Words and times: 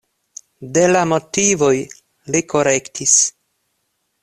De 0.77 0.85
la 0.93 1.03
motivoj 1.09 1.75
li 2.37 2.43
korektis. 2.55 3.17